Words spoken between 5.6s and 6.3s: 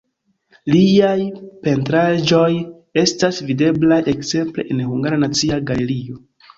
Galerio.